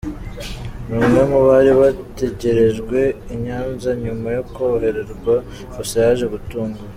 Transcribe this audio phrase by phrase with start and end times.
[0.89, 2.99] numwe mu bari bategerejwe
[3.33, 5.35] I Nyanza nyuma yo koroherwa
[5.75, 6.89] gusa yaje gutuungura.